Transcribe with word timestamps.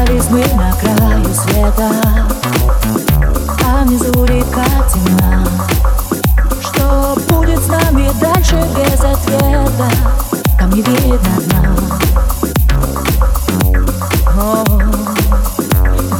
Оказались 0.00 0.30
мы 0.30 0.40
на 0.56 0.72
краю 0.72 1.34
света. 1.34 1.90
А 3.66 3.84
внизу 3.84 4.24
река 4.24 4.64
темна. 4.92 5.46
Что 6.62 7.14
будет 7.28 7.58
с 7.58 7.66
нами 7.66 8.10
дальше 8.18 8.56
без 8.76 9.00
ответа? 9.00 9.90
Там 10.58 10.70
не 10.70 10.80
видно 10.80 11.18
дна. 11.44 11.62
О, 14.38 14.64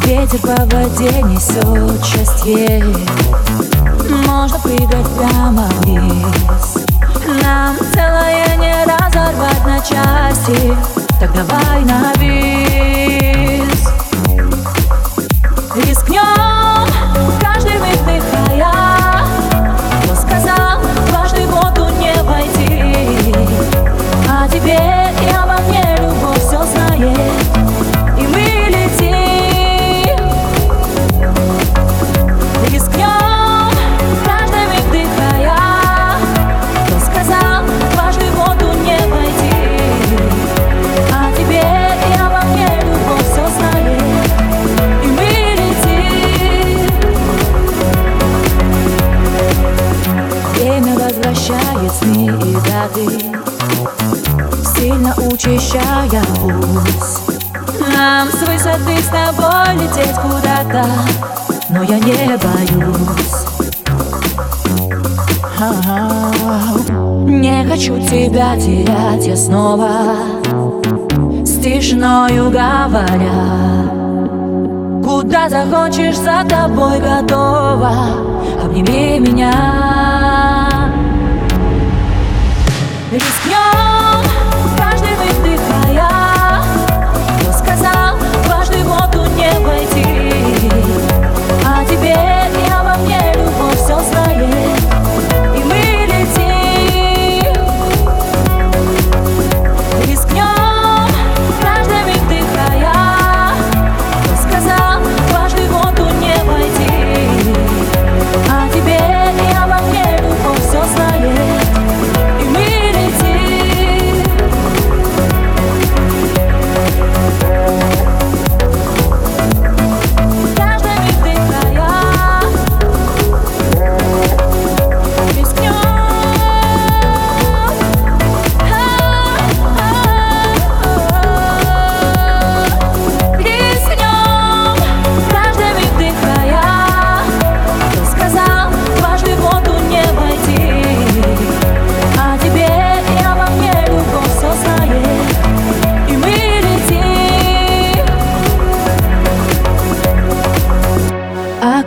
Ветер 0.05 0.41
по 0.41 0.77
воде 0.77 1.23
несет 1.23 2.05
счастье. 2.05 2.85
Можно 4.27 4.59
прыгать 4.59 5.09
прямо 5.17 5.69
вниз. 5.81 6.85
Нам 7.43 7.77
целое 7.95 8.57
не 8.59 8.85
разорвать 8.85 9.65
на 9.65 9.81
части. 9.81 10.77
Так 11.19 11.33
давай 11.33 11.83
на 11.85 12.13
бис 12.19 13.00
возвращает 51.31 51.93
сны 51.93 52.27
и 52.27 52.55
даты 52.67 53.07
Сильно 54.77 55.15
учащая 55.31 56.23
путь. 56.41 57.45
Нам 57.81 58.29
с 58.29 58.41
высоты 58.41 58.99
с 58.99 59.07
тобой 59.07 59.75
лететь 59.75 60.17
куда-то 60.17 60.87
Но 61.69 61.83
я 61.83 61.99
не 61.99 62.37
боюсь. 62.37 63.47
Не 67.29 67.65
хочу 67.69 68.01
тебя 68.01 68.57
терять 68.57 69.27
я 69.27 69.37
снова 69.37 70.17
С 71.45 71.61
тишиною 71.63 72.51
говоря. 72.51 73.91
Куда 75.05 75.49
захочешь, 75.49 76.17
за 76.17 76.45
тобой 76.49 76.99
готова. 77.01 77.93
Обними 78.65 79.19
меня 79.21 80.10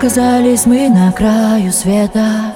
Оказались 0.03 0.65
мы 0.65 0.89
на 0.89 1.13
краю 1.13 1.71
света 1.71 2.53